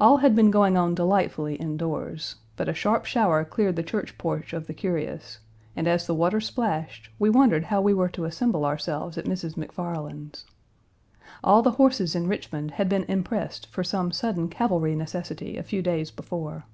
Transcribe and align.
All 0.00 0.16
had 0.16 0.34
been 0.34 0.50
going 0.50 0.76
on 0.76 0.96
delightfully 0.96 1.54
in 1.60 1.76
doors, 1.76 2.34
but 2.56 2.68
a 2.68 2.74
sharp 2.74 3.04
shower 3.04 3.44
cleared 3.44 3.76
the 3.76 3.84
church 3.84 4.18
porch 4.18 4.52
of 4.52 4.66
the 4.66 4.74
curious; 4.74 5.38
and, 5.76 5.86
as 5.86 6.08
the 6.08 6.14
water 6.16 6.40
splashed, 6.40 7.08
we 7.20 7.30
wondered 7.30 7.66
how 7.66 7.80
we 7.80 7.94
were 7.94 8.08
to 8.08 8.24
assemble 8.24 8.64
ourselves 8.64 9.16
at 9.16 9.26
Mrs. 9.26 9.54
McFarland's. 9.54 10.44
All 11.44 11.62
the 11.62 11.70
horses 11.78 12.16
in 12.16 12.26
Richmond 12.26 12.72
had 12.72 12.88
been 12.88 13.04
impressed 13.04 13.68
for 13.68 13.84
some 13.84 14.10
sudden 14.10 14.48
cavalry 14.48 14.96
necessity 14.96 15.56
a 15.56 15.62
few 15.62 15.82
days 15.82 16.10
before. 16.10 16.64